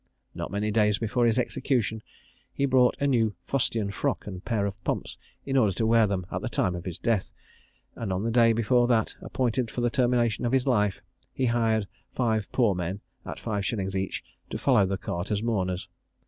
Not 0.33 0.49
many 0.49 0.71
days 0.71 0.97
before 0.97 1.27
his 1.27 1.37
execution, 1.37 2.01
he 2.51 2.65
bought 2.65 2.97
a 2.99 3.05
new 3.05 3.35
fustian 3.45 3.91
frock 3.91 4.25
and 4.25 4.37
a 4.37 4.39
pair 4.39 4.65
of 4.65 4.83
pumps, 4.83 5.15
in 5.45 5.55
order 5.57 5.73
to 5.73 5.85
wear 5.85 6.07
them 6.07 6.25
at 6.31 6.41
the 6.41 6.49
time 6.49 6.73
of 6.73 6.85
his 6.85 6.97
death; 6.97 7.31
and 7.95 8.11
on 8.11 8.23
the 8.23 8.31
day 8.31 8.51
before 8.51 8.87
that 8.87 9.15
appointed 9.21 9.69
for 9.69 9.81
the 9.81 9.91
termination 9.91 10.43
of 10.43 10.53
his 10.53 10.65
life, 10.65 11.03
he 11.31 11.45
hired 11.45 11.87
five 12.15 12.51
poor 12.51 12.73
men, 12.73 13.01
at 13.27 13.39
five 13.39 13.63
shillings 13.63 13.95
each, 13.95 14.23
to 14.49 14.57
follow 14.57 14.87
the 14.87 14.97
cart 14.97 15.29
as 15.29 15.43
mourners. 15.43 15.87